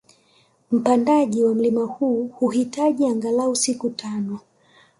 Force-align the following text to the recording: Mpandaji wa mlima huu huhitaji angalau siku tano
Mpandaji 0.71 1.43
wa 1.43 1.53
mlima 1.55 1.85
huu 1.85 2.27
huhitaji 2.27 3.07
angalau 3.07 3.55
siku 3.55 3.89
tano 3.89 4.39